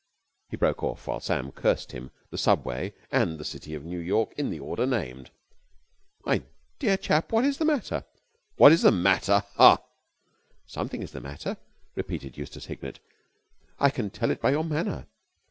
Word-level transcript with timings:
He 0.49 0.57
broke 0.57 0.81
off 0.81 1.05
while 1.05 1.19
Sam 1.19 1.51
cursed 1.51 1.91
him, 1.91 2.09
the 2.31 2.37
Subway, 2.39 2.95
and 3.11 3.37
the 3.37 3.45
city 3.45 3.75
of 3.75 3.85
New 3.85 3.99
York, 3.99 4.33
in 4.35 4.49
the 4.49 4.59
order 4.59 4.87
named. 4.87 5.29
"My 6.25 6.41
dear 6.79 6.97
chap, 6.97 7.31
what 7.31 7.45
is 7.45 7.59
the 7.59 7.65
matter?" 7.65 8.05
"What 8.55 8.71
is 8.71 8.81
the 8.81 8.89
matter? 8.91 9.43
Ha!" 9.57 9.77
"Something 10.65 11.03
is 11.03 11.11
the 11.11 11.21
matter," 11.21 11.55
persisted 11.93 12.35
Eustace 12.35 12.65
Hignett, 12.65 12.99
"I 13.77 13.91
can 13.91 14.09
tell 14.09 14.31
it 14.31 14.41
by 14.41 14.49
your 14.53 14.63
manner. 14.63 15.05